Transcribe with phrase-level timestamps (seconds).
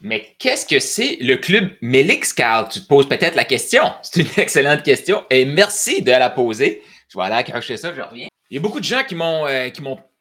[0.00, 2.68] Mais qu'est-ce que c'est le club Mélix, Carl?
[2.70, 3.82] Tu te poses peut-être la question.
[4.02, 6.82] C'est une excellente question et merci de la poser.
[7.08, 8.28] Je vais aller accrocher ça, je reviens.
[8.50, 9.68] Il y a beaucoup de gens qui m'ont euh,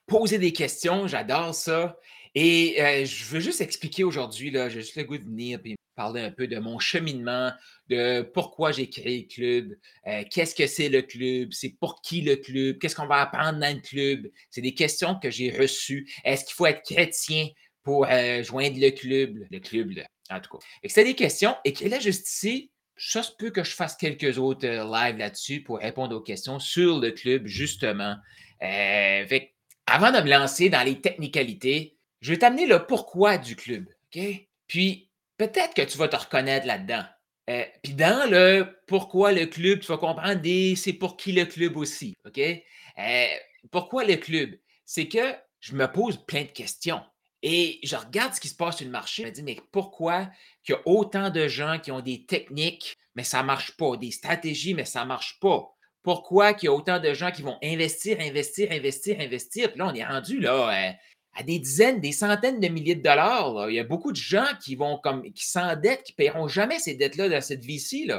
[0.08, 1.08] posé des questions.
[1.08, 1.98] J'adore ça.
[2.34, 6.22] Et euh, je veux juste expliquer aujourd'hui, j'ai juste le goût de venir et parler
[6.22, 7.52] un peu de mon cheminement,
[7.90, 12.22] de pourquoi j'ai créé le club, euh, qu'est-ce que c'est le club, c'est pour qui
[12.22, 14.28] le club, qu'est-ce qu'on va apprendre dans le club.
[14.52, 16.08] C'est des questions que j'ai reçues.
[16.24, 17.48] Est-ce qu'il faut être chrétien?
[17.88, 19.94] Pour euh, joindre le club, le club,
[20.30, 20.66] en tout cas.
[20.90, 22.70] C'est des questions et qu'il est juste ici.
[22.98, 27.00] Ça se peut que je fasse quelques autres lives là-dessus pour répondre aux questions sur
[27.00, 28.18] le club, justement.
[28.60, 33.86] avant de me lancer dans les technicalités, je vais t'amener le pourquoi du club.
[34.14, 34.22] OK?
[34.68, 37.06] Puis peut-être que tu vas te reconnaître là-dedans.
[37.50, 41.46] Euh, puis dans le pourquoi le club, tu vas comprendre des c'est pour qui le
[41.46, 42.18] club aussi.
[42.26, 42.38] OK?
[42.38, 43.28] Euh,
[43.72, 44.58] pourquoi le club?
[44.84, 47.02] C'est que je me pose plein de questions.
[47.44, 49.24] Et je regarde ce qui se passe sur le marché.
[49.24, 50.30] Je me dis, mais pourquoi
[50.68, 53.96] il y a autant de gens qui ont des techniques, mais ça ne marche pas,
[53.98, 55.74] des stratégies, mais ça ne marche pas?
[56.02, 59.70] Pourquoi il y a autant de gens qui vont investir, investir, investir, investir?
[59.70, 60.92] Puis là, on est rendu là, euh,
[61.36, 63.70] à des dizaines, des centaines de milliers de dollars.
[63.70, 66.80] Il y a beaucoup de gens qui vont comme qui s'endettent, qui ne paieront jamais
[66.80, 68.10] ces dettes-là dans cette vie-ci,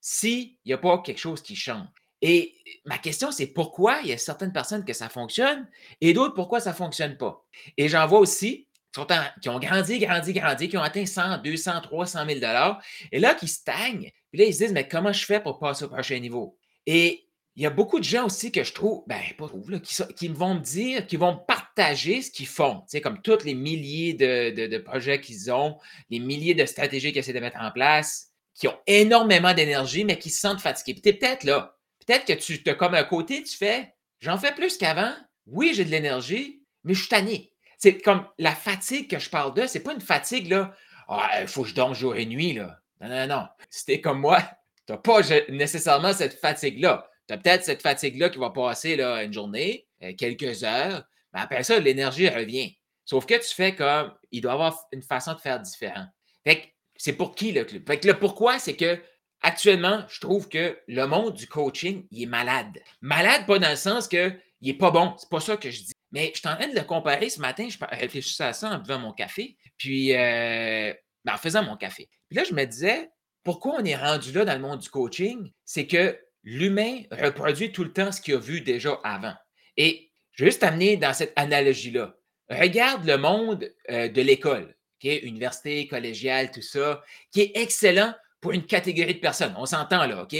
[0.00, 1.86] s'il n'y a pas quelque chose qui change.
[2.22, 5.68] Et ma question, c'est pourquoi il y a certaines personnes que ça fonctionne
[6.00, 7.44] et d'autres pourquoi ça ne fonctionne pas?
[7.76, 12.26] Et j'en vois aussi qui, ont grandi, grandi, grandi, qui ont atteint 100, 200, 300
[12.26, 14.10] 000 dollars et là, qui stagnent.
[14.30, 16.56] Puis là, ils se disent, mais comment je fais pour passer au prochain niveau?
[16.86, 17.28] Et
[17.58, 20.28] il y a beaucoup de gens aussi que je trouve, ben, pas trouve, là, qui,
[20.28, 22.82] vont me dire, qui vont partager ce qu'ils font.
[22.82, 25.76] Tu sais, comme tous les milliers de, projets qu'ils ont,
[26.08, 30.18] les milliers de stratégies qu'ils essaient de mettre en place, qui ont énormément d'énergie, mais
[30.20, 31.00] qui se sentent fatigués.
[31.00, 31.76] Puis peut-être là.
[32.06, 35.12] Peut-être que tu as comme un côté, tu fais, j'en fais plus qu'avant.
[35.46, 37.52] Oui, j'ai de l'énergie, mais je suis tanné.
[37.78, 40.74] C'est comme la fatigue que je parle de, c'est pas une fatigue, là.
[41.08, 42.80] Ah, il faut que je dorme jour et nuit, là.
[43.00, 43.48] Non, non, non.
[43.70, 44.40] Si t'es comme moi,
[44.86, 47.08] tu n'as pas nécessairement cette fatigue-là.
[47.26, 51.40] Tu as peut-être cette fatigue-là qui va passer là, une journée, euh, quelques heures, mais
[51.40, 52.76] après ça, l'énergie revient.
[53.04, 56.06] Sauf que tu fais comme, il doit avoir une façon de faire différent.
[56.44, 56.66] Fait que
[56.96, 57.86] c'est pour qui le club?
[57.86, 58.98] Fait que le pourquoi, c'est que
[59.42, 62.78] actuellement, je trouve que le monde du coaching, il est malade.
[63.00, 65.14] Malade, pas dans le sens qu'il n'est pas bon.
[65.16, 65.92] C'est pas ça que je dis.
[66.12, 67.68] Mais je suis en train de le comparer ce matin.
[67.68, 69.56] Je réfléchissais à ça en buvant mon café.
[69.76, 70.92] Puis, euh,
[71.24, 72.08] ben, en faisant mon café.
[72.28, 73.10] Puis là, je me disais,
[73.44, 75.50] pourquoi on est rendu là dans le monde du coaching?
[75.64, 79.34] C'est que l'humain reproduit tout le temps ce qu'il a vu déjà avant.
[79.76, 82.14] Et je vais juste amener dans cette analogie-là.
[82.48, 88.64] Regarde le monde euh, de l'école, université, collégiale, tout ça, qui est excellent pour une
[88.66, 89.54] catégorie de personnes.
[89.56, 90.36] On s'entend là, OK?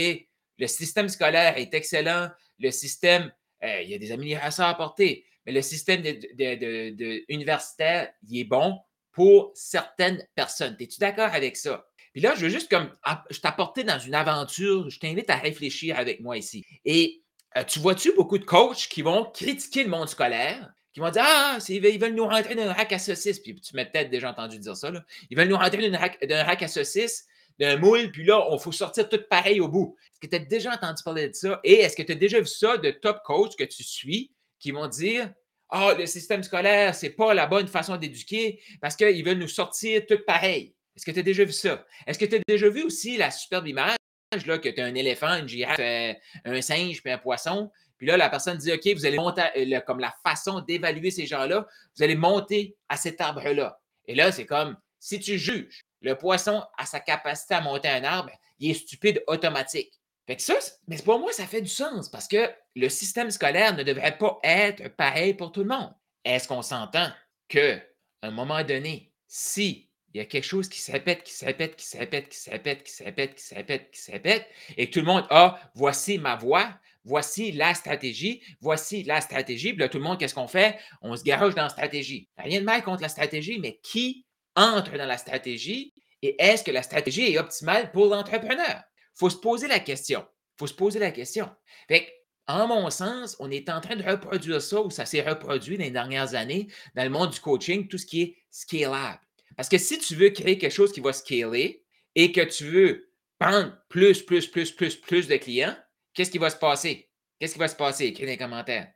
[0.58, 2.28] Le système scolaire est excellent.
[2.58, 6.02] Le système, euh, il y a des améliorations à apporter, le système
[7.28, 8.78] universitaire, il est bon
[9.12, 10.76] pour certaines personnes.
[10.78, 11.86] Es-tu d'accord avec ça?
[12.12, 12.90] Puis là, je veux juste comme
[13.30, 16.64] je t'apporter dans une aventure, je t'invite à réfléchir avec moi ici.
[16.84, 17.22] Et
[17.56, 21.24] euh, tu vois-tu beaucoup de coachs qui vont critiquer le monde scolaire, qui vont dire
[21.24, 23.40] Ah, ils veulent nous rentrer d'un rack à saucisse.
[23.40, 24.90] Puis tu m'as peut-être déjà entendu dire ça.
[24.90, 25.04] Là.
[25.30, 27.26] Ils veulent nous rentrer d'un rack, rack, à saucisse,
[27.58, 29.96] d'un moule, puis là, on faut sortir tout pareil au bout.
[30.12, 31.60] Est-ce que tu as déjà entendu parler de ça?
[31.64, 34.32] Et est-ce que tu as déjà vu ça de top coachs que tu suis?
[34.58, 35.32] Qui vont dire
[35.70, 40.04] Ah, le système scolaire, c'est pas la bonne façon d'éduquer parce qu'ils veulent nous sortir
[40.06, 40.74] tout pareil.
[40.96, 41.84] Est-ce que tu as déjà vu ça?
[42.06, 43.96] Est-ce que tu as déjà vu aussi la superbe image
[44.46, 46.12] là, que tu as un éléphant, une girafe, euh,
[46.44, 47.70] un singe puis un poisson?
[47.98, 51.26] Puis là, la personne dit OK, vous allez monter, euh, comme la façon d'évaluer ces
[51.26, 53.80] gens-là, vous allez monter à cet arbre-là.
[54.06, 58.04] Et là, c'est comme si tu juges le poisson à sa capacité à monter un
[58.04, 59.97] arbre, il est stupide automatique.
[60.28, 63.74] Fait que ça, mais pour moi, ça fait du sens parce que le système scolaire
[63.74, 65.90] ne devrait pas être pareil pour tout le monde.
[66.22, 67.10] Est-ce qu'on s'entend
[67.48, 67.80] qu'à
[68.20, 71.76] un moment donné, si il y a quelque chose qui se répète, qui se répète,
[71.76, 74.46] qui se répète, qui se répète, qui se répète, qui se répète, qui se répète,
[74.76, 79.72] et tout le monde a voici ma voix, voici la stratégie, voici la stratégie.
[79.72, 80.78] Puis là, tout le monde, qu'est-ce qu'on fait?
[81.00, 82.28] On se garoche dans la stratégie.
[82.36, 86.70] Rien de mal contre la stratégie, mais qui entre dans la stratégie et est-ce que
[86.70, 88.82] la stratégie est optimale pour l'entrepreneur?
[89.18, 90.24] Faut se poser la question.
[90.56, 91.50] Faut se poser la question.
[91.88, 92.08] Fait
[92.46, 95.84] en mon sens, on est en train de reproduire ça ou ça s'est reproduit dans
[95.84, 99.20] les dernières années dans le monde du coaching, tout ce qui est scalable.
[99.56, 101.84] Parce que si tu veux créer quelque chose qui va scaler
[102.14, 105.76] et que tu veux prendre plus, plus, plus, plus, plus de clients,
[106.14, 107.10] qu'est-ce qui va se passer?
[107.38, 108.06] Qu'est-ce qui va se passer?
[108.06, 108.92] Écris dans les commentaires.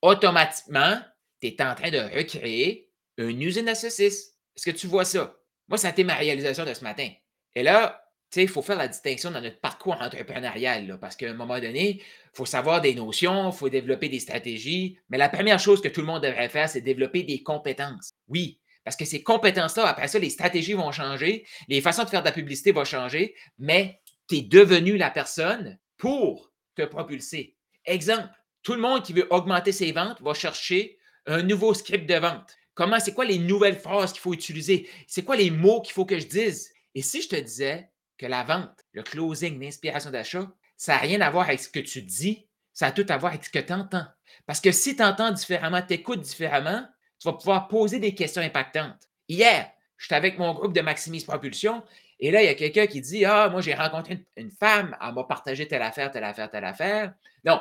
[0.00, 1.00] Automatiquement,
[1.40, 4.34] tu es en train de recréer une usine à saucisses.
[4.56, 5.36] Est-ce que tu vois ça?
[5.68, 7.08] Moi, ça a été ma réalisation de ce matin.
[7.54, 8.01] Et là,
[8.36, 12.36] il faut faire la distinction dans notre parcours entrepreneurial, parce qu'à un moment donné, il
[12.36, 14.98] faut savoir des notions, il faut développer des stratégies.
[15.10, 18.12] Mais la première chose que tout le monde devrait faire, c'est développer des compétences.
[18.28, 22.22] Oui, Parce que ces compétences-là, après ça, les stratégies vont changer, les façons de faire
[22.22, 27.56] de la publicité vont changer, mais tu es devenu la personne pour te propulser.
[27.84, 28.28] Exemple,
[28.62, 32.56] tout le monde qui veut augmenter ses ventes va chercher un nouveau script de vente.
[32.74, 34.88] Comment, c'est quoi les nouvelles phrases qu'il faut utiliser?
[35.06, 36.72] C'est quoi les mots qu'il faut que je dise?
[36.94, 37.88] Et si je te disais
[38.22, 41.80] que la vente, le closing, l'inspiration d'achat, ça n'a rien à voir avec ce que
[41.80, 44.06] tu dis, ça a tout à voir avec ce que tu entends.
[44.46, 46.86] Parce que si tu entends différemment, tu écoutes différemment,
[47.18, 49.08] tu vas pouvoir poser des questions impactantes.
[49.28, 51.82] Hier, j'étais avec mon groupe de Maximise Propulsion
[52.20, 55.14] et là, il y a quelqu'un qui dit Ah, moi, j'ai rencontré une, femme, elle
[55.14, 57.14] m'a partagé telle affaire, telle affaire, telle affaire.
[57.44, 57.60] Non,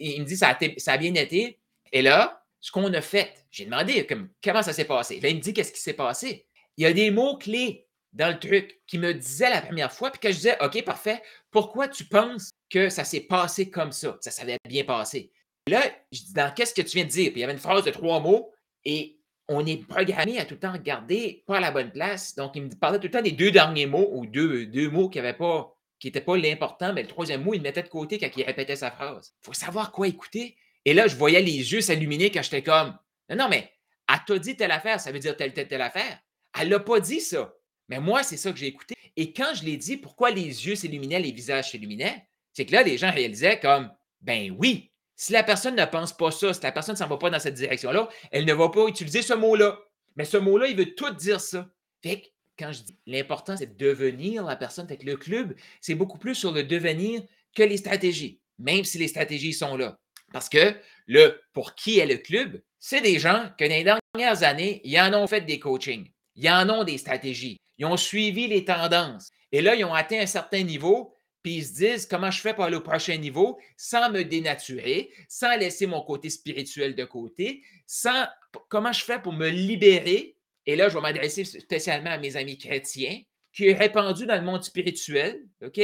[0.00, 1.60] il me dit ça a, ça bien été.
[1.92, 5.20] Et là, ce qu'on a fait, j'ai demandé comme, comment ça s'est passé.
[5.20, 6.46] Là, il me dit qu'est-ce qui s'est passé.
[6.78, 10.20] Il y a des mots-clés dans le truc qui me disaient la première fois, puis
[10.20, 14.18] que je disais OK, parfait, pourquoi tu penses que ça s'est passé comme ça?
[14.20, 15.30] Ça s'avait bien passé.
[15.68, 17.30] là, je dis dans qu'est-ce que tu viens de dire?
[17.30, 18.52] Puis il y avait une phrase de trois mots
[18.84, 22.36] et on est programmé à tout le temps regarder pas à la bonne place.
[22.36, 25.18] Donc, il me parlait tout le temps des deux derniers mots ou deux, mots qui
[25.18, 28.42] n'avaient pas qui pas l'important, mais le troisième mot, il mettait de côté quand il
[28.42, 29.34] répétait sa phrase.
[29.42, 30.56] Il faut savoir quoi écouter.
[30.86, 32.96] Et là, je voyais les yeux s'illuminer quand j'étais comme
[33.28, 33.70] Non, non, mais
[34.10, 36.18] elle t'a dit telle affaire, ça veut dire telle, telle, telle affaire.
[36.58, 37.52] Elle l'a pas dit ça.
[37.90, 38.94] Mais moi, c'est ça que j'ai écouté.
[39.16, 42.82] Et quand je l'ai dit, pourquoi les yeux s'illuminaient, les visages s'illuminaient, c'est que là,
[42.82, 43.90] les gens réalisaient comme
[44.20, 47.18] Ben oui, si la personne ne pense pas ça, si la personne ne s'en va
[47.18, 49.78] pas dans cette direction-là, elle ne va pas utiliser ce mot-là.
[50.16, 51.68] Mais ce mot-là, il veut tout dire ça.
[52.02, 52.26] Fait que
[52.58, 54.86] quand je dis l'important, c'est de devenir la personne.
[54.86, 57.22] Fait que le club, c'est beaucoup plus sur le devenir
[57.54, 59.98] que les stratégies, même si les stratégies sont là.
[60.32, 60.74] Parce que
[61.06, 64.98] le pour qui est le club, c'est des gens que dans les dernières années, ils
[65.00, 69.32] en ont fait des coachings, ils en ont des stratégies, ils ont suivi les tendances.
[69.50, 72.52] Et là, ils ont atteint un certain niveau, puis ils se disent comment je fais
[72.52, 77.64] pour aller au prochain niveau sans me dénaturer, sans laisser mon côté spirituel de côté,
[77.86, 78.26] sans
[78.68, 80.36] comment je fais pour me libérer?
[80.66, 83.22] Et là, je vais m'adresser spécialement à mes amis chrétiens,
[83.52, 85.80] qui est répandu dans le monde spirituel, OK?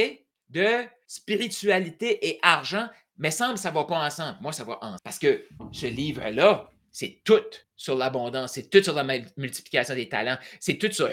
[0.49, 4.37] De spiritualité et argent, mais semble ça ne va pas ensemble.
[4.39, 5.01] Moi, ça va ensemble.
[5.03, 7.43] Parce que ce livre-là, c'est tout
[7.75, 9.03] sur l'abondance, c'est tout sur la
[9.35, 11.09] multiplication des talents, c'est tout sur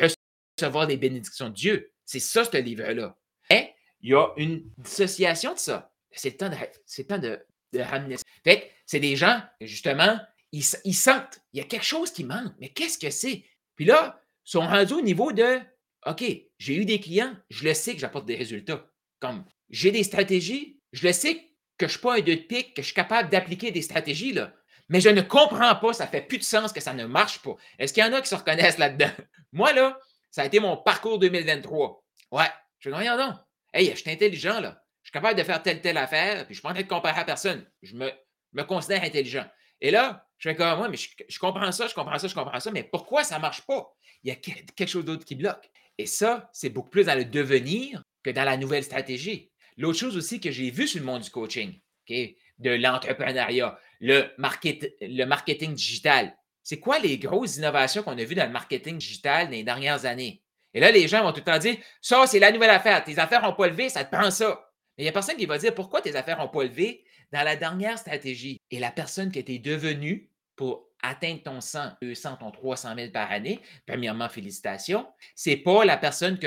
[0.57, 1.93] recevoir des bénédictions de Dieu.
[2.05, 3.17] C'est ça, ce livre-là.
[3.51, 3.71] Et
[4.01, 5.93] il y a une dissociation de ça.
[6.13, 6.57] C'est le temps de,
[6.87, 7.45] c'est temps de,
[7.77, 8.23] ramener ça.
[8.45, 10.19] Fait c'est des gens, justement,
[10.53, 13.45] ils, sentent, il y a quelque chose qui manque, mais qu'est-ce que c'est?
[13.75, 15.59] Puis là, ils sont rendus au niveau de
[16.07, 16.23] OK,
[16.59, 18.87] j'ai eu des clients, je le sais que j'apporte des résultats.
[19.19, 21.37] Comme j'ai des stratégies, je le sais
[21.79, 23.83] que je ne suis pas un deux de pique, que je suis capable d'appliquer des
[23.83, 24.55] stratégies, là.
[24.91, 27.57] Mais je ne comprends pas, ça fait plus de sens que ça ne marche pas.
[27.79, 29.11] Est-ce qu'il y en a qui se reconnaissent là-dedans?
[29.53, 29.99] Moi, là,
[30.35, 32.05] ça a été mon parcours 2023.
[32.33, 32.43] Ouais,
[32.81, 33.37] je dis, rien donc.
[33.73, 34.83] Hey, je suis intelligent, là.
[35.05, 37.25] Je suis capable de faire telle, telle affaire, puis je ne suis pas comparer à
[37.25, 37.65] personne.
[37.83, 39.47] Je me, considère intelligent.
[39.81, 42.59] Et là, je fais comme moi, mais je, comprends ça, je comprends ça, je comprends
[42.59, 43.95] ça, mais pourquoi ça ne marche pas?
[44.25, 45.71] Il y a quelque chose d'autre qui bloque.
[45.99, 49.53] Et ça, c'est beaucoup plus dans le devenir que dans la nouvelle stratégie.
[49.77, 51.79] L'autre chose aussi que j'ai vu sur le monde du coaching,
[52.09, 56.37] de l'entrepreneuriat, le, le marketing digital.
[56.65, 60.07] C'est quoi les grosses innovations qu'on a vues dans le marketing digital dans les dernières
[60.07, 60.43] années?
[60.73, 63.05] Et là, les gens vont tout le temps dire Ça, c'est la nouvelle affaire.
[63.05, 64.69] Tes affaires n'ont pas levé, ça te prend ça.
[64.97, 67.43] Mais il n'y a personne qui va dire pourquoi tes affaires n'ont pas levé dans
[67.43, 68.61] la dernière stratégie.
[68.71, 73.31] Et la personne qui était devenue pour atteindre ton 100, 200, ton 300 000 par
[73.31, 75.07] année, premièrement, félicitations,
[75.37, 76.39] ce n'est pas la personne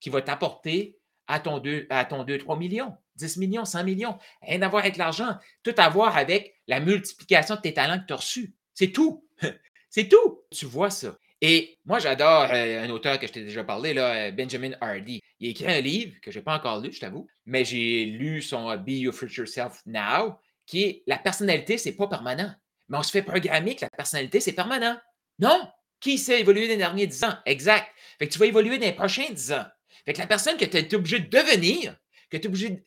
[0.00, 4.18] qui va t'apporter à ton 2, à ton 2, 3 millions, 10 millions, 100 millions.
[4.42, 5.36] Rien à voir avec l'argent.
[5.62, 8.54] Tout à voir avec la multiplication de tes talents que tu as reçus.
[8.80, 9.28] C'est tout.
[9.90, 10.40] C'est tout.
[10.50, 11.14] Tu vois ça.
[11.42, 15.20] Et moi, j'adore euh, un auteur que je t'ai déjà parlé, là, euh, Benjamin Hardy.
[15.38, 18.06] Il a écrit un livre que je n'ai pas encore lu, je t'avoue, mais j'ai
[18.06, 22.54] lu son Be Your Future Self Now, qui est la personnalité, c'est pas permanent.
[22.88, 24.96] Mais on se fait programmer que la personnalité, c'est permanent.
[25.38, 25.68] Non!
[26.00, 27.34] Qui sait évoluer dans les derniers 10 ans?
[27.44, 27.86] Exact.
[28.18, 29.66] Fait que tu vas évoluer dans les prochains 10 ans.
[30.06, 31.98] Fait que la personne que tu es obligé de devenir,
[32.30, 32.82] que tu es obligé,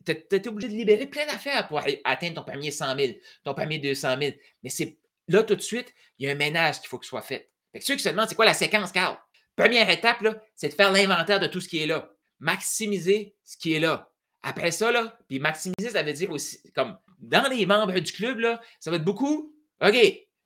[0.48, 4.32] obligé de libérer plein d'affaires pour atteindre ton premier 100 000, ton premier 200 000.
[4.64, 4.98] Mais c'est
[5.28, 7.52] là, tout de suite, il y a un ménage qu'il faut que soit fait.
[7.74, 9.18] Que ceux qui se demandent, c'est quoi la séquence, Carl?
[9.56, 10.24] Première étape,
[10.56, 12.12] c'est de faire l'inventaire de tout ce qui est là.
[12.40, 14.12] Maximiser ce qui est là.
[14.42, 18.60] Après ça, là, puis maximiser, ça veut dire aussi, comme dans les membres du club,
[18.80, 19.56] ça va être beaucoup.
[19.82, 19.96] OK,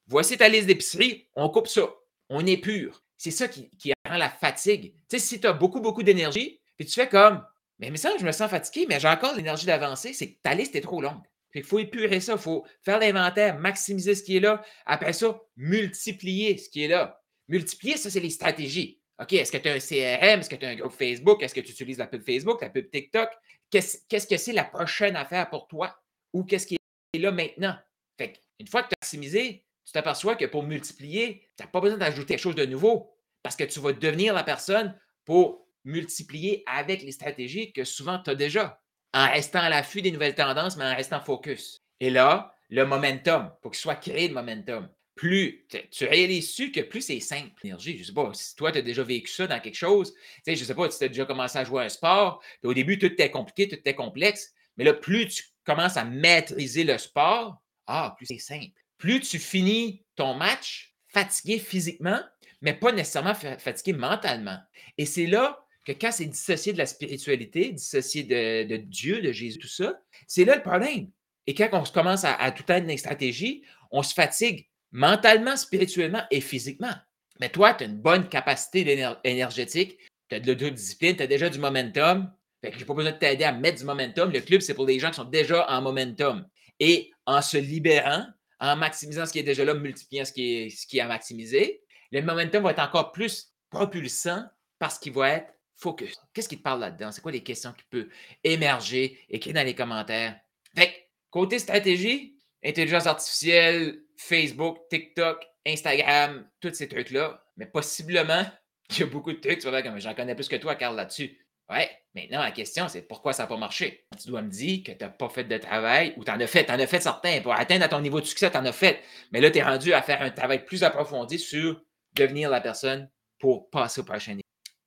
[0.05, 1.89] voici ta liste d'épicerie, on coupe ça.
[2.29, 3.03] On est pur.
[3.17, 3.71] C'est ça qui,
[4.07, 4.93] rend la fatigue.
[5.09, 7.43] Tu sais, si tu as beaucoup, beaucoup d'énergie, puis tu fais comme,
[7.79, 10.53] mais, mais ça, je me sens fatigué, mais j'ai encore l'énergie d'avancer, c'est que ta
[10.53, 11.23] liste est trop longue.
[11.57, 14.63] Il faut épurer ça, il faut faire l'inventaire, maximiser ce qui est là.
[14.85, 17.21] Après ça, multiplier ce qui est là.
[17.47, 19.01] Multiplier, ça, c'est les stratégies.
[19.19, 20.39] OK, est-ce que tu as un CRM?
[20.41, 21.41] Est-ce que tu as un groupe Facebook?
[21.41, 23.29] Est-ce que tu utilises la pub Facebook, la pub TikTok?
[23.71, 25.97] Qu'est-ce que c'est la prochaine affaire pour toi?
[26.33, 26.75] Ou qu'est-ce qui
[27.13, 27.75] est là maintenant?
[28.17, 31.81] Fait une fois que tu as maximisé, tu t'aperçois que pour multiplier, tu n'as pas
[31.81, 33.11] besoin d'ajouter quelque chose de nouveau.
[33.41, 38.29] Parce que tu vas devenir la personne pour multiplier avec les stratégies que souvent tu
[38.29, 38.81] as déjà,
[39.13, 41.83] en restant à l'affût des nouvelles tendances, mais en restant focus.
[41.99, 44.89] Et là, le momentum, pour qu'il soit créé le momentum.
[45.15, 47.97] Plus tu réalises-tu que plus c'est simple, l'énergie.
[47.97, 50.55] Je sais pas, si toi, tu as déjà vécu ça dans quelque chose, tu sais,
[50.55, 53.07] je sais pas, tu as déjà commencé à jouer à un sport, au début, tout
[53.07, 58.13] était compliqué, tout était complexe, mais là, plus tu commences à maîtriser le sport, ah,
[58.15, 58.73] plus c'est simple.
[58.97, 62.19] Plus tu finis ton match fatigué physiquement,
[62.61, 64.59] mais pas nécessairement fatigué mentalement.
[64.97, 69.57] Et c'est là que quand c'est dissocié de la spiritualité, dissocié de, Dieu, de Jésus,
[69.57, 71.09] tout ça, c'est là le problème.
[71.47, 76.41] Et quand on commence à, tout être une stratégie, on se fatigue mentalement, spirituellement et
[76.41, 76.93] physiquement.
[77.39, 81.47] Mais toi, tu as une bonne capacité énergétique, tu as de l'autodiscipline, tu as déjà
[81.49, 82.29] du momentum.
[82.61, 84.29] Fait que j'ai pas besoin de t'aider à mettre du momentum.
[84.29, 86.45] Le club, c'est pour les gens qui sont déjà en momentum.
[86.81, 88.25] Et en se libérant,
[88.59, 91.07] en maximisant ce qui est déjà là, multipliant ce qui est, ce qui est à
[91.07, 94.43] maximiser, le momentum va être encore plus propulsant
[94.79, 96.19] parce qu'il va être focus.
[96.33, 97.11] Qu'est-ce qui te parle là-dedans?
[97.11, 98.09] C'est quoi les questions qui peuvent
[98.43, 99.19] émerger?
[99.29, 100.39] Écris dans les commentaires?
[100.75, 108.43] Fait côté stratégie, intelligence artificielle, Facebook, TikTok, Instagram, tous ces trucs-là, mais possiblement
[108.89, 110.95] qu'il y a beaucoup de trucs, tu vas comme j'en connais plus que toi, Carl,
[110.95, 111.37] là-dessus.
[111.69, 114.07] Ouais, maintenant la question, c'est pourquoi ça n'a pas marché?
[114.21, 116.47] Tu dois me dire que tu n'as pas fait de travail ou tu en as
[116.47, 117.41] fait, tu en as fait certains.
[117.41, 119.01] Pour atteindre ton niveau de succès, tu en as fait.
[119.31, 121.81] Mais là, tu es rendu à faire un travail plus approfondi sur
[122.13, 124.41] devenir la personne pour passer au prochain niveau.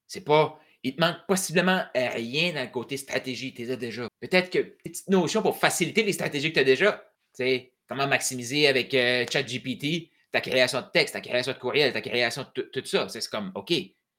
[0.07, 3.53] C'est pas il te manque possiblement rien dans le côté stratégie.
[3.53, 4.09] Tu as déjà.
[4.21, 6.93] Peut-être que des petites notions pour faciliter les stratégies que tu as déjà.
[7.37, 11.93] Tu sais, comment maximiser avec euh, ChatGPT ta création de texte, ta création de courriel,
[11.93, 13.09] ta création de tout ça.
[13.09, 13.73] C'est comme, OK.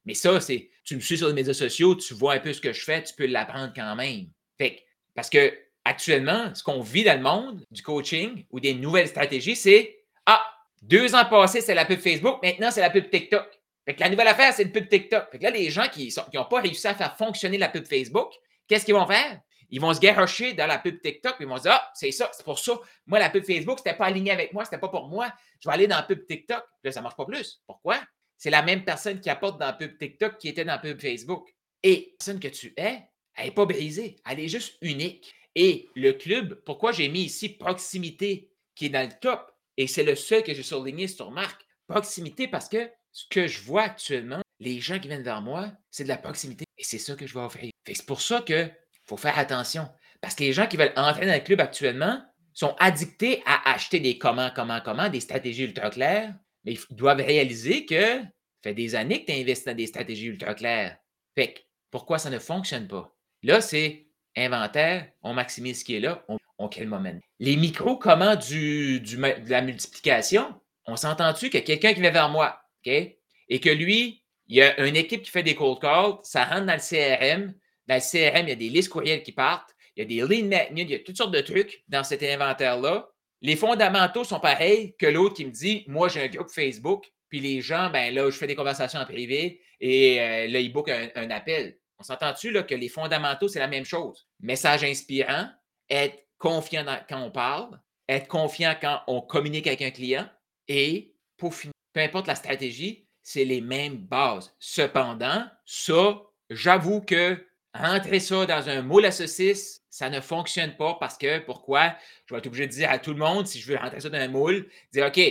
[0.05, 2.59] Mais ça, c'est, tu me suis sur les médias sociaux, tu vois un peu ce
[2.59, 4.27] que je fais, tu peux l'apprendre quand même.
[4.57, 4.83] Fait
[5.15, 5.53] parce que
[5.85, 10.43] actuellement, ce qu'on vit dans le monde du coaching ou des nouvelles stratégies, c'est Ah,
[10.81, 13.47] deux ans passés, c'est la pub Facebook, maintenant c'est la pub TikTok.
[13.85, 15.31] Fait que la nouvelle affaire, c'est le pub TikTok.
[15.31, 18.33] Fait que là, les gens qui n'ont pas réussi à faire fonctionner la pub Facebook,
[18.67, 19.39] qu'est-ce qu'ils vont faire?
[19.69, 22.29] Ils vont se garrocher dans la pub TikTok, et ils vont dire Ah, c'est ça,
[22.33, 22.73] c'est pour ça.
[23.07, 25.33] Moi, la pub Facebook, ce n'était pas aligné avec moi, ce n'était pas pour moi.
[25.59, 26.63] Je vais aller dans la pub TikTok.
[26.83, 27.61] Là, ça ne marche pas plus.
[27.65, 27.99] Pourquoi?
[28.37, 30.99] C'est la même personne qui apporte dans la pub TikTok qui était dans la pub
[30.99, 31.47] Facebook.
[31.83, 33.03] Et la personne que tu es,
[33.35, 34.17] elle n'est pas brisée.
[34.29, 35.33] Elle est juste unique.
[35.55, 40.03] Et le club, pourquoi j'ai mis ici proximité qui est dans le top, et c'est
[40.03, 41.65] le seul que j'ai surligné sur marque.
[41.87, 46.03] Proximité parce que ce que je vois actuellement, les gens qui viennent vers moi, c'est
[46.03, 46.65] de la proximité.
[46.77, 47.71] Et c'est ça que je vais offrir.
[47.85, 48.73] C'est pour ça qu'il
[49.05, 49.89] faut faire attention.
[50.21, 53.99] Parce que les gens qui veulent entrer dans le club actuellement sont addictés à acheter
[53.99, 58.73] des comment, comment, comment, des stratégies ultra claires, mais ils doivent réaliser que ça fait
[58.73, 60.97] des années que tu investis dans des stratégies ultra claires.
[61.35, 63.15] Fait que pourquoi ça ne fonctionne pas?
[63.43, 67.11] Là, c'est inventaire, on maximise ce qui est là, on, crée le moment.
[67.39, 72.60] Les micros, comment du, de la multiplication, on s'entend-tu que quelqu'un qui vient vers moi,
[72.85, 76.65] et que lui, il y a une équipe qui fait des cold calls, ça rentre
[76.65, 77.53] dans le CRM.
[77.87, 80.35] Dans le CRM, il y a des listes courriels qui partent, il y a des
[80.35, 83.09] lead magnets, il y a toutes sortes de trucs dans cet inventaire-là.
[83.41, 87.39] Les fondamentaux sont pareils que l'autre qui me dit Moi, j'ai un groupe Facebook, puis
[87.39, 90.91] les gens, ben là, je fais des conversations en privé et euh, là, ils bookent
[91.15, 91.77] un, appel.
[91.97, 94.27] On s'entend-tu que les fondamentaux, c'est la même chose?
[94.39, 95.47] Message inspirant,
[95.89, 100.27] être confiant quand on parle, être confiant quand on communique avec un client
[100.67, 104.53] et pour finir, peu importe la stratégie, c'est les mêmes bases.
[104.59, 107.37] Cependant, ça, j'avoue que
[107.73, 111.95] rentrer ça dans un moule à saucisse, ça ne fonctionne pas parce que pourquoi?
[112.25, 114.09] Je vais être obligé de dire à tout le monde, si je veux rentrer ça
[114.09, 115.21] dans un moule, dire OK,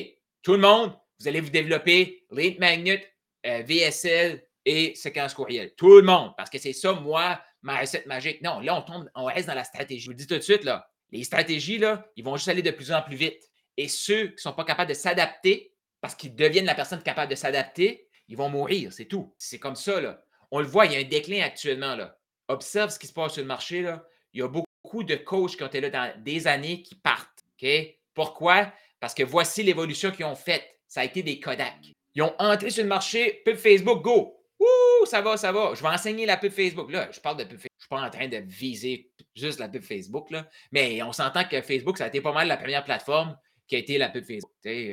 [0.42, 3.06] tout le monde, vous allez vous développer lead magnet,
[3.46, 5.74] euh, VSL et séquence courriel.
[5.76, 8.42] Tout le monde, parce que c'est ça, moi, ma recette magique.
[8.42, 10.00] Non, là, on tombe, on reste dans la stratégie.
[10.00, 12.62] Je vous le dis tout de suite, là, les stratégies, là, ils vont juste aller
[12.62, 13.42] de plus en plus vite.
[13.76, 15.69] Et ceux qui ne sont pas capables de s'adapter
[16.00, 19.35] parce qu'ils deviennent la personne capable de s'adapter, ils vont mourir, c'est tout.
[19.38, 20.23] C'est comme ça, là.
[20.50, 22.16] On le voit, il y a un déclin actuellement, là.
[22.49, 24.04] Observe ce qui se passe sur le marché, là.
[24.33, 27.45] Il y a beaucoup de coachs qui ont été là dans des années qui partent.
[27.61, 27.69] OK?
[28.14, 28.73] Pourquoi?
[29.00, 30.64] Parce que voici l'évolution qu'ils ont faite.
[30.87, 31.92] Ça a été des Kodak.
[32.14, 34.37] Ils ont entré sur le marché, pub Facebook, go!
[34.59, 35.73] Ouh, ça va, ça va.
[35.75, 36.90] Je vais enseigner la pub Facebook.
[36.90, 37.71] Là, je parle de pub Facebook.
[37.78, 40.49] Je ne suis pas en train de viser juste la pub Facebook, là.
[40.73, 43.37] Mais on s'entend que Facebook, ça a été pas mal la première plateforme
[43.70, 44.50] qui a été la pub Facebook.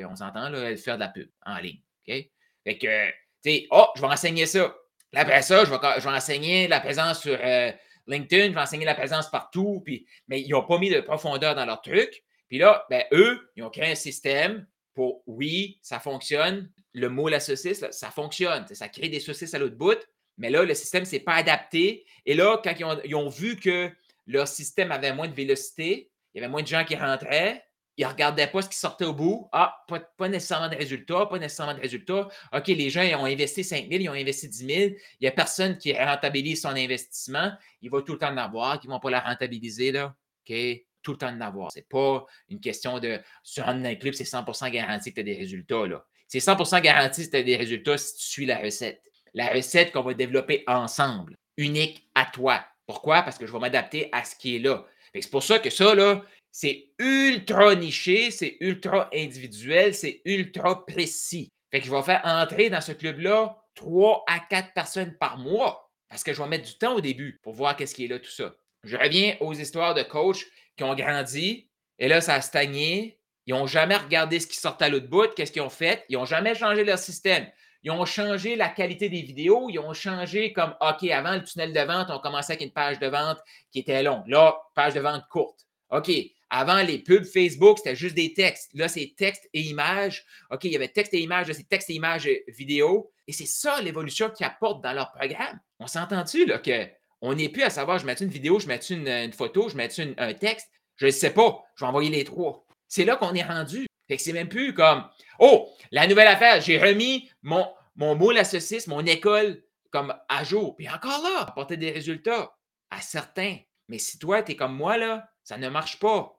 [0.08, 1.80] on s'entend, là, faire de la pub en ligne.
[2.06, 4.72] Fait que, oh, je vais enseigner ça.
[5.14, 7.72] après ça, je vais, je vais enseigner la présence sur euh,
[8.06, 9.84] LinkedIn, je vais enseigner la présence partout,
[10.28, 12.22] mais ils n'ont pas mis de profondeur dans leur truc.
[12.46, 16.70] Puis là, ben, eux, ils ont créé un système pour, oui, ça fonctionne.
[16.94, 18.64] Le mot la saucisse, ça fonctionne.
[18.72, 19.98] Ça crée des saucisses à l'autre bout.
[20.36, 22.06] Mais là, le système ne s'est pas adapté.
[22.26, 23.90] Et là, quand ils ont, ils ont, vu que
[24.28, 27.64] leur système avait moins de vélocité, il y avait moins de gens qui rentraient,
[27.98, 29.48] il ne regardait pas ce qui sortait au bout.
[29.50, 29.84] Ah,
[30.16, 32.28] pas, nécessairement de résultats, pas nécessairement de résultats.
[32.52, 34.70] OK, les gens ils ont investi 5 000, ils ont investi 10 000.
[34.70, 37.50] Il n'y a personne qui rentabilise son investissement.
[37.82, 39.90] Il va tout le temps en avoir, qui ne vont pas la rentabiliser.
[39.90, 40.14] Là.
[40.48, 40.56] OK,
[41.02, 41.72] tout le temps en avoir.
[41.72, 45.24] Ce n'est pas une question de sur un club, c'est 100% garanti que tu as
[45.24, 45.82] des résultats.
[46.28, 49.02] C'est 100% garanti que tu as des résultats si tu suis la recette.
[49.34, 52.64] La recette qu'on va développer ensemble, unique à toi.
[52.86, 53.22] Pourquoi?
[53.22, 54.86] Parce que je vais m'adapter à ce qui est là.
[55.14, 61.52] C'est pour ça que ça, là, c'est ultra niché, c'est ultra individuel, c'est ultra précis.
[61.70, 65.90] Fait que je vais faire entrer dans ce club-là trois à quatre personnes par mois
[66.08, 68.18] parce que je vais mettre du temps au début pour voir qu'est-ce qui est là,
[68.18, 68.54] tout ça.
[68.84, 73.20] Je reviens aux histoires de coachs qui ont grandi et là, ça a stagné.
[73.46, 76.04] Ils n'ont jamais regardé ce qui sortait à l'autre bout, qu'est-ce qu'ils ont fait?
[76.08, 77.46] Ils n'ont jamais changé leur système.
[77.82, 79.68] Ils ont changé la qualité des vidéos.
[79.70, 82.98] Ils ont changé comme, OK, avant le tunnel de vente, on commençait avec une page
[82.98, 83.38] de vente
[83.70, 84.26] qui était longue.
[84.26, 85.60] Là, page de vente courte.
[85.90, 86.10] OK,
[86.50, 88.70] avant, les pubs Facebook, c'était juste des textes.
[88.74, 90.24] Là, c'est texte et images.
[90.50, 91.48] OK, il y avait texte et images.
[91.48, 93.10] Là, c'est texte et images euh, vidéo.
[93.26, 95.60] Et c'est ça l'évolution qu'ils apportent dans leur programme.
[95.78, 99.06] On s'entend-tu là qu'on n'est plus à savoir, je mets une vidéo, je mets une,
[99.06, 100.68] une photo, je mets un texte?
[100.96, 101.62] Je ne sais pas.
[101.76, 102.66] Je vais envoyer les trois.
[102.88, 103.86] C'est là qu'on est rendu.
[104.16, 105.04] C'est même plus comme
[105.38, 110.44] Oh, la nouvelle affaire, j'ai remis mon, mon moule à saucisse, mon école comme à
[110.44, 110.74] jour.
[110.76, 112.56] Puis encore là, apporter des résultats
[112.90, 113.58] à certains.
[113.88, 116.37] Mais si toi, tu es comme moi, là, ça ne marche pas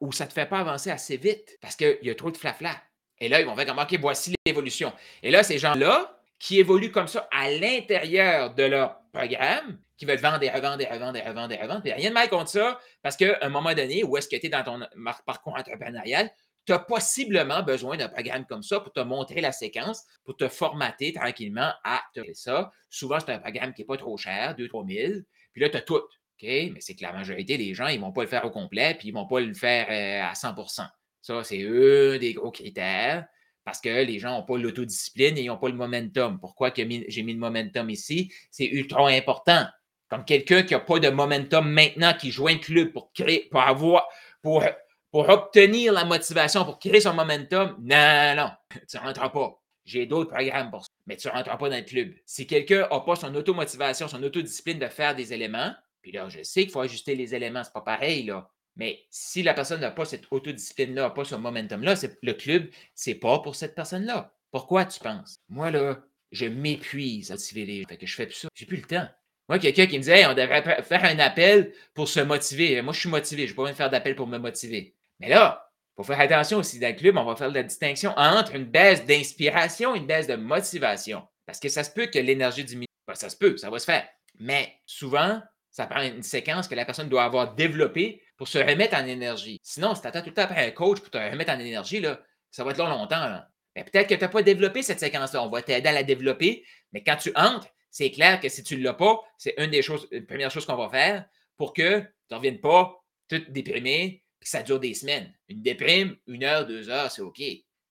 [0.00, 2.36] ou ça ne te fait pas avancer assez vite parce qu'il y a trop de
[2.36, 2.76] flafla.
[3.18, 4.92] Et là, ils vont faire comme, OK, voici l'évolution.
[5.22, 10.18] Et là, ces gens-là qui évoluent comme ça à l'intérieur de leur programme, qui veulent
[10.18, 12.80] vendre et revendre et revendre et revendre et revendre, puis rien de mal contre ça,
[13.02, 14.80] parce qu'à un moment donné, où est-ce que tu es dans ton
[15.24, 16.28] parcours entrepreneurial,
[16.66, 20.48] tu as possiblement besoin d'un programme comme ça pour te montrer la séquence, pour te
[20.48, 22.72] formater tranquillement à te ça.
[22.90, 25.20] Souvent, c'est un programme qui n'est pas trop cher, 2-3 000.
[25.52, 26.02] Puis là, tu as tout.
[26.42, 28.94] Mais c'est que la majorité des gens, ils ne vont pas le faire au complet,
[28.98, 30.86] puis ils ne vont pas le faire euh, à 100%
[31.22, 33.26] Ça, c'est eux des gros critères
[33.64, 36.40] parce que les gens n'ont pas l'autodiscipline et ils n'ont pas le momentum.
[36.40, 38.32] Pourquoi j'ai mis le momentum ici?
[38.50, 39.66] C'est ultra important.
[40.08, 43.60] Comme quelqu'un qui n'a pas de momentum maintenant, qui joint un club pour créer, pour
[43.60, 44.08] avoir,
[44.42, 44.64] pour,
[45.10, 48.50] pour obtenir la motivation, pour créer son momentum, non, non,
[48.88, 49.58] tu ne rentres pas.
[49.84, 52.12] J'ai d'autres programmes pour ça, mais tu ne rentres pas dans le club.
[52.26, 56.42] Si quelqu'un n'a pas son automotivation, son autodiscipline de faire des éléments, puis là, je
[56.42, 58.50] sais qu'il faut ajuster les éléments, c'est pas pareil, là.
[58.76, 63.38] Mais si la personne n'a pas cette autodiscipline-là, pas ce momentum-là, le club, c'est pas
[63.40, 64.34] pour cette personne-là.
[64.50, 65.40] Pourquoi tu penses?
[65.48, 67.84] Moi, là, je m'épuise à motiver les.
[67.86, 68.48] Fait que je fais plus ça.
[68.54, 69.06] J'ai plus le temps.
[69.48, 72.80] Moi, quelqu'un qui me disait, on devrait faire un appel pour se motiver.
[72.80, 73.46] Moi, je suis motivé.
[73.46, 74.94] Je n'ai pas besoin de faire d'appel pour me motiver.
[75.20, 77.16] Mais là, il faut faire attention aussi dans le club.
[77.18, 81.26] On va faire la distinction entre une baisse d'inspiration et une baisse de motivation.
[81.44, 82.86] Parce que ça se peut que l'énergie diminue.
[83.06, 84.08] Ben, ça se peut, ça va se faire.
[84.38, 88.94] Mais souvent, ça prend une séquence que la personne doit avoir développée pour se remettre
[88.94, 89.58] en énergie.
[89.62, 91.98] Sinon, si tu attends tout le temps après un coach pour te remettre en énergie,
[91.98, 93.40] là, ça va être long longtemps.
[93.74, 95.42] Mais peut-être que tu n'as pas développé cette séquence-là.
[95.42, 96.64] On va t'aider à la développer.
[96.92, 99.82] Mais quand tu entres, c'est clair que si tu ne l'as pas, c'est une des
[99.82, 101.24] choses, une première chose qu'on va faire
[101.56, 105.32] pour que tu ne reviennes pas tout déprimé que ça dure des semaines.
[105.48, 107.40] Une déprime, une heure, deux heures, c'est OK.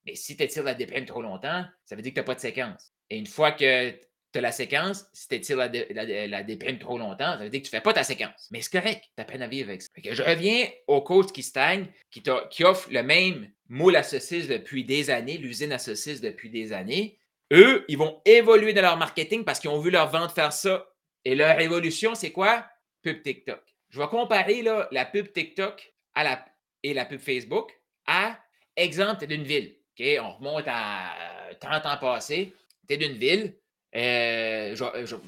[0.04, 2.34] Mais si tu étires la déprime trop longtemps, ça veut dire que tu n'as pas
[2.34, 2.92] de séquence.
[3.10, 3.98] Et une fois que
[4.32, 7.66] tu as la séquence, si tu étires la, déprime trop longtemps, ça veut dire que
[7.66, 8.48] tu ne fais pas ta séquence.
[8.50, 9.88] Mais c'est correct, tu as peine à vivre avec ça.
[9.96, 14.84] je reviens au coach qui stagne, qui, qui offre le même moule à saucisse depuis
[14.84, 17.18] des années, l'usine à saucisse depuis des années.
[17.52, 20.88] Eux, ils vont évoluer dans leur marketing parce qu'ils ont vu leur vente faire ça.
[21.24, 22.66] Et leur évolution, c'est quoi?
[23.02, 23.60] Pub TikTok.
[23.90, 26.44] Je vais comparer là, la pub TikTok à la,
[26.82, 27.70] et la pub Facebook
[28.06, 28.38] à
[28.76, 29.76] exemple d'une ville.
[30.20, 31.14] On remonte à
[31.60, 32.54] 30 ans passés.
[32.88, 33.54] Tu es d'une ville,
[33.94, 34.74] euh,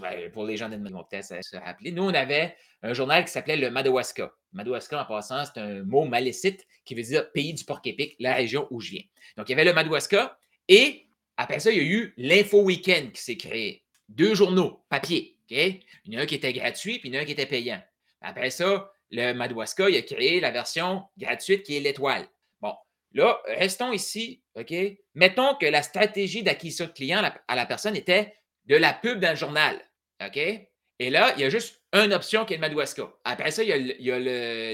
[0.01, 1.93] ben, pour les gens de vont peut-être se rappeler.
[1.93, 4.33] Nous, on avait un journal qui s'appelait le Madawaska.
[4.53, 8.67] Madawaska, en passant, c'est un mot malécite qui veut dire pays du porc-épic, la région
[8.71, 9.03] où je viens.
[9.37, 13.13] Donc, il y avait le Madawaska et après ça, il y a eu l'Info Weekend
[13.13, 13.85] qui s'est créé.
[14.09, 15.37] Deux journaux, papier.
[15.51, 17.33] Il y en a un qui était gratuit, puis il y en a un qui
[17.33, 17.83] était payant.
[18.21, 22.27] Après ça, le Madawaska, il a créé la version gratuite qui est l'étoile.
[22.61, 22.75] Bon,
[23.13, 24.73] là, restons ici, OK?
[25.15, 28.35] Mettons que la stratégie d'acquisition de clients à la personne était
[28.67, 29.81] de la pub dans le journal.
[30.25, 30.37] OK?
[30.37, 33.13] Et là, il y a juste une option qui est le Madawaska.
[33.25, 34.19] Après ça, il y a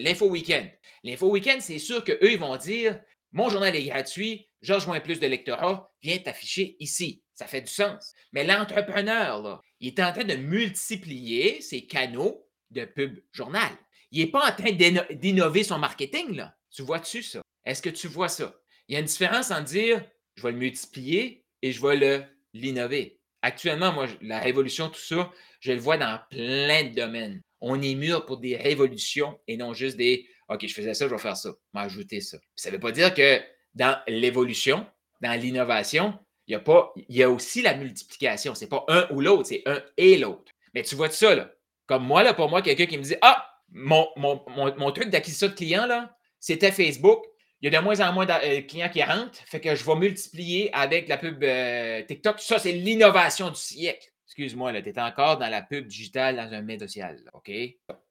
[0.01, 0.67] l'info week-end.
[1.03, 3.01] L'info week-end, c'est sûr qu'eux, ils vont dire
[3.33, 7.23] Mon journal est gratuit, je rejoins plus de lectorat, viens t'afficher ici.
[7.35, 8.13] Ça fait du sens.
[8.33, 13.71] Mais l'entrepreneur, il est en train de multiplier ses canaux de pub journal.
[14.11, 16.55] Il n'est pas en train d'innover son marketing, là.
[16.71, 17.41] Tu vois-tu ça?
[17.65, 18.55] Est-ce que tu vois ça?
[18.89, 23.20] Il y a une différence en dire je vais le multiplier et je vais l'innover
[23.43, 27.43] actuellement, moi, la révolution, tout ça, je le vois dans plein de domaines.
[27.61, 31.15] On est mûr pour des révolutions et non juste des OK, je faisais ça, je
[31.15, 31.51] vais faire ça.
[31.73, 32.39] M'ajouter ça.
[32.57, 33.41] Ça ne veut pas dire que
[33.75, 34.85] dans l'évolution,
[35.21, 36.61] dans l'innovation, il
[37.09, 38.57] y, a aussi la multiplication.
[38.57, 40.53] Ce n'est pas un ou l'autre, c'est un et l'autre.
[40.75, 41.53] Mais tu vois ça, là.
[41.87, 45.53] Comme moi, là, pour moi, quelqu'un qui me dit Ah, mon, mon, truc d'acquisition de
[45.53, 47.25] clients, là, c'était Facebook.
[47.63, 49.39] Il y a de moins en moins de euh, clients qui rentrent.
[49.47, 52.41] Fait que je vais multiplier avec la pub euh, TikTok.
[52.41, 54.09] Ça, c'est l'innovation du siècle.
[54.27, 57.19] Excuse-moi, là, tu es encore dans la pub digitale dans un média social.
[57.35, 57.51] OK?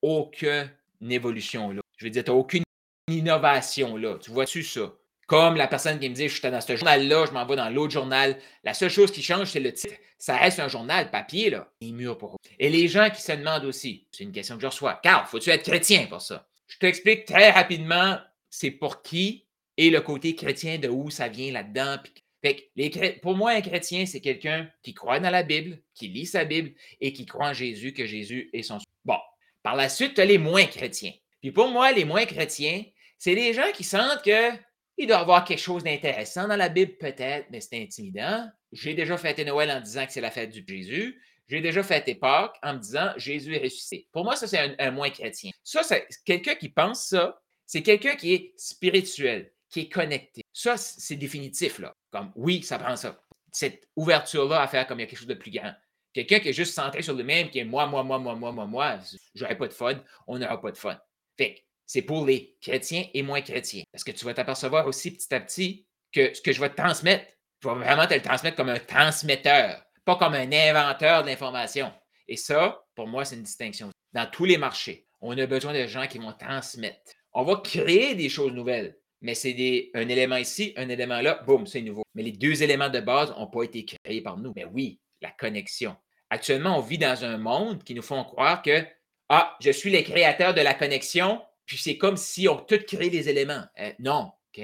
[0.02, 0.70] Aucune
[1.10, 1.82] évolution là.
[1.98, 2.64] Je veux dire, tu n'as aucune
[3.08, 4.18] innovation là.
[4.22, 4.94] Tu vois-tu ça?
[5.26, 7.70] Comme la personne qui me dit, je suis dans ce journal-là, je m'en vais dans
[7.70, 8.38] l'autre journal.
[8.64, 9.94] La seule chose qui change, c'est le titre.
[10.18, 11.72] Ça reste un journal papier, là.
[11.82, 14.68] Et mûr pour Et les gens qui se demandent aussi, c'est une question que je
[14.68, 15.00] reçois.
[15.04, 16.48] Carl, faut-tu être chrétien pour ça?
[16.68, 18.18] Je t'explique très rapidement,
[18.50, 19.46] c'est pour qui
[19.78, 21.98] et le côté chrétien de où ça vient là-dedans.
[22.42, 22.90] Fait les,
[23.22, 26.72] pour moi, un chrétien, c'est quelqu'un qui croit dans la Bible, qui lit sa Bible
[27.02, 28.78] et qui croit en Jésus, que Jésus est son.
[29.06, 29.18] Bon,
[29.64, 31.14] par la suite, tu as les moins chrétiens.
[31.42, 32.84] Puis pour moi, les moins chrétiens,
[33.18, 34.52] c'est les gens qui sentent que
[34.98, 38.50] il doit y avoir quelque chose d'intéressant dans la Bible, peut-être, mais c'est intimidant.
[38.74, 41.22] J'ai déjà fêté Noël en disant que c'est la fête du Jésus.
[41.48, 44.08] J'ai déjà fêté Pâques en me disant Jésus est ressuscité.
[44.12, 45.52] Pour moi, ça, c'est un, moins chrétien.
[45.64, 50.42] Ça, c'est quelqu'un qui pense ça, c'est quelqu'un qui est spirituel, qui est connecté.
[50.52, 51.94] Ça, c'est définitif, là.
[52.10, 53.22] Comme oui, ça prend ça.
[53.52, 55.72] Cette ouverture-là à faire comme il y a quelque chose de plus grand.
[56.12, 58.52] Quelqu'un qui est juste centré sur le même, qui est moi, moi, moi, moi, moi,
[58.52, 59.00] moi, moi,
[59.36, 61.00] j'aurais pas de fun, on n'aura pas de fun.
[61.38, 63.84] Fait c'est pour les chrétiens et moins chrétiens.
[63.92, 66.76] Parce que tu vas t'apercevoir aussi petit à petit que ce que je vais te
[66.76, 67.26] transmettre,
[67.62, 71.94] je vais vraiment te le transmettre comme un transmetteur, pas comme un inventeur d'informations.
[72.28, 73.92] Et ça, pour moi, c'est une distinction.
[74.14, 77.14] Dans tous les marchés, on a besoin de gens qui vont transmettre.
[77.34, 81.68] On va créer des choses nouvelles, mais c'est un élément ici, un élément là, boum,
[81.68, 82.04] c'est nouveau.
[82.16, 84.54] Mais les deux éléments de base n'ont pas été créés par nous.
[84.56, 85.96] Mais oui, la connexion.
[86.30, 88.86] Actuellement, on vit dans un monde qui nous font croire que,
[89.30, 93.10] ah, je suis le créateur de la connexion, puis c'est comme si on tout créé
[93.10, 93.64] des éléments.
[93.80, 94.64] Euh, non, OK?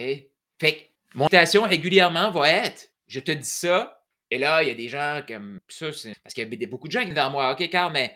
[0.60, 0.82] Fait que
[1.14, 1.28] mon
[1.64, 5.60] régulièrement va être, je te dis ça, et là, il y a des gens comme
[5.68, 5.88] ça,
[6.24, 8.16] parce qu'il y a beaucoup de gens qui disent moi, OK, Carl, mais,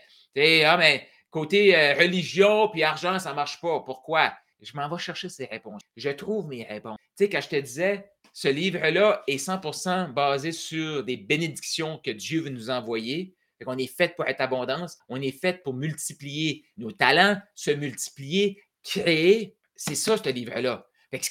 [0.66, 3.82] ah, mais côté euh, religion puis argent, ça ne marche pas.
[3.82, 4.34] Pourquoi?
[4.62, 5.82] Je m'en vais chercher ces réponses.
[5.96, 6.98] Je trouve mes réponses.
[7.18, 12.12] Tu sais, quand je te disais, ce livre-là est 100% basé sur des bénédictions que
[12.12, 13.36] Dieu veut nous envoyer.
[13.66, 18.64] On est fait pour être abondance, on est fait pour multiplier nos talents, se multiplier,
[18.84, 20.86] créer, c'est ça, ce livre-là.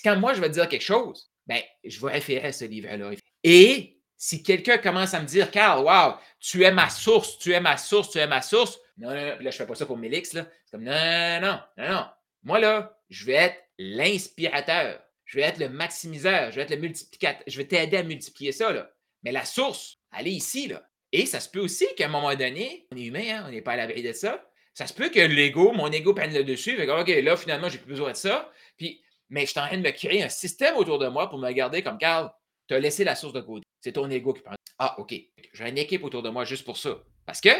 [0.05, 3.13] Quand moi, je vais dire quelque chose, ben, je vais référer à ce livre-là.
[3.45, 7.61] Et si quelqu'un commence à me dire, Carl, wow, tu es ma source, tu es
[7.61, 10.33] ma source, tu es ma source, non, non, là, je fais pas ça pour Mélix,
[10.33, 10.47] là.
[10.65, 12.07] C'est comme, non, non, non, non.
[12.43, 15.01] Moi, là, je vais être l'inspirateur.
[15.25, 16.51] Je vais être le maximiseur.
[16.51, 17.43] Je vais être le multiplicateur.
[17.47, 18.91] Je vais t'aider à multiplier ça, là.
[19.23, 20.89] Mais la source, elle est ici, là.
[21.13, 23.63] Et ça se peut aussi qu'à un moment donné, on est humain, hein, on n'est
[23.63, 24.45] pas à l'abri de ça.
[24.75, 26.77] Ça se peut que l'ego, mon ego prenne le dessus.
[26.77, 28.51] Fait OK, là, finalement, j'ai plus besoin de ça.
[28.77, 31.39] Puis, mais je suis en train de me créer un système autour de moi pour
[31.39, 32.31] me garder comme Carl,
[32.69, 33.65] tu as laissé la source de côté.
[33.81, 34.55] C'est ton ego qui prend.
[34.79, 35.15] Ah, OK.
[35.53, 37.03] J'ai une équipe autour de moi juste pour ça.
[37.27, 37.51] Parce que,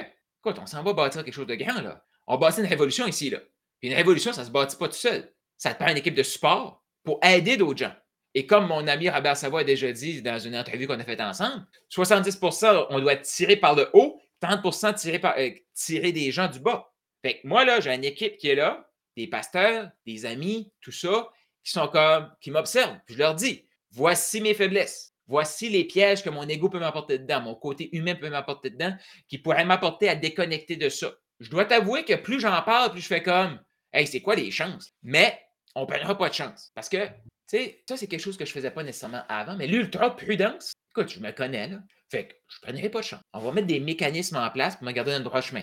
[0.40, 2.05] écoute, on s'en va bâtir quelque chose de grand, là.
[2.27, 3.38] On bâtit une révolution ici, là.
[3.81, 5.33] Puis une révolution, ça ne se bâtit pas tout seul.
[5.57, 7.94] Ça te prend une équipe de support pour aider d'autres gens.
[8.35, 11.20] Et comme mon ami Robert Savoie a déjà dit dans une entrevue qu'on a faite
[11.20, 16.48] ensemble, 70% on doit tiré par le haut, 30% tiré, par, euh, tirer des gens
[16.48, 16.92] du bas.
[17.22, 20.92] Fait que moi, là, j'ai une équipe qui est là, des pasteurs, des amis, tout
[20.92, 21.31] ça,
[21.64, 22.98] qui sont comme, qui m'observent.
[23.09, 25.14] je leur dis, voici mes faiblesses.
[25.28, 28.96] Voici les pièges que mon ego peut m'apporter dedans, mon côté humain peut m'apporter dedans,
[29.28, 31.12] qui pourrait m'apporter à déconnecter de ça.
[31.38, 33.60] Je dois t'avouer que plus j'en parle, plus je fais comme,
[33.92, 34.92] hey, c'est quoi les chances?
[35.02, 35.38] Mais
[35.74, 36.72] on ne prendra pas de chance.
[36.74, 37.12] Parce que, tu
[37.46, 41.10] sais, ça, c'est quelque chose que je ne faisais pas nécessairement avant, mais l'ultra-prudence, écoute,
[41.10, 41.78] je me connais, là.
[42.10, 43.20] Fait que je ne prendrai pas de chance.
[43.34, 45.62] On va mettre des mécanismes en place pour me garder dans le droit chemin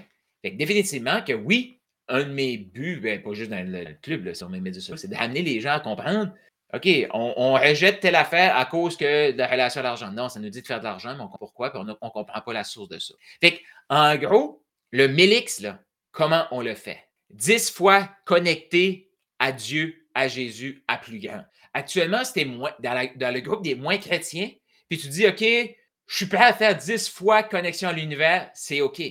[0.52, 4.62] définitivement que oui, un de mes buts, ben, pas juste dans le club, sur mes
[4.62, 6.34] médias sociaux, c'est d'amener les gens à comprendre
[6.74, 10.12] OK, on, rejette telle affaire à cause que de la relation à l'argent.
[10.12, 12.54] Non, ça nous dit de faire de l'argent, mais pourquoi, puis on ne comprend pas
[12.54, 13.14] la source de ça.
[13.40, 15.80] Fait en gros, le Mélix, là,
[16.12, 17.08] comment on le fait?
[17.30, 21.44] Dix fois connecté à Dieu, à Jésus, à plus grand.
[21.74, 24.50] Actuellement, c'était moins, dans, dans, le groupe des moins chrétiens,
[24.90, 28.82] puis tu dis, OK, je suis prêt à faire dix fois connexion à l'univers, c'est
[28.82, 29.02] OK.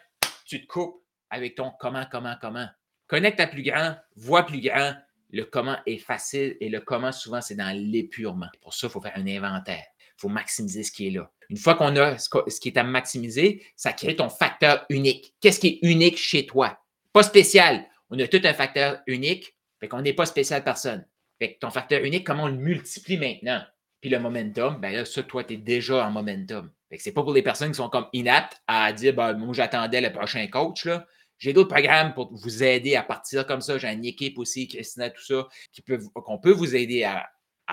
[0.46, 2.70] tu te coupes avec ton comment, comment, comment.
[3.08, 4.94] Connecte à plus grand, vois plus grand,
[5.32, 8.48] le comment est facile et le comment, souvent, c'est dans l'épurement.
[8.62, 9.84] Pour ça, il faut faire un inventaire.
[10.00, 11.30] Il faut maximiser ce qui est là.
[11.50, 15.36] Une fois qu'on a ce qui est à maximiser, ça crée ton facteur unique.
[15.42, 16.80] Qu'est-ce qui est unique chez toi?
[17.12, 17.86] Pas spécial.
[18.12, 21.06] On a tout un facteur unique, fait qu'on n'est pas spécial personne.
[21.40, 23.64] Fait que ton facteur unique, comment on le multiplie maintenant?
[24.02, 26.72] Puis le momentum, ben là, ça, toi, tu es déjà en momentum.
[26.90, 29.54] Fait que c'est pas pour les personnes qui sont comme inaptes à dire, ben, moi,
[29.54, 31.06] j'attendais le prochain coach, là.
[31.38, 33.78] J'ai d'autres programmes pour vous aider à partir comme ça.
[33.78, 37.30] J'ai une équipe aussi, Christina, tout ça, qui peut, qu'on peut vous aider à,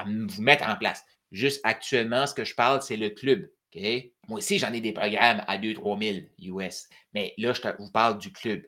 [0.06, 1.04] vous mettre en place.
[1.32, 3.50] Juste actuellement, ce que je parle, c'est le club.
[4.28, 6.88] Moi aussi, j'en ai des programmes à 2-3 000 US.
[7.12, 8.62] Mais là, je vous parle du club.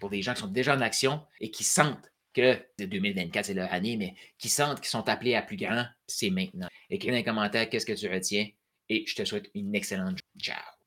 [0.00, 3.72] Pour des gens qui sont déjà en action et qui sentent que 2024, c'est leur
[3.72, 6.68] année, mais qui sentent qu'ils sont appelés à plus grand, c'est maintenant.
[6.90, 8.48] Écris dans les commentaires qu'est-ce que tu retiens
[8.88, 10.40] et je te souhaite une excellente journée.
[10.40, 10.81] Ciao.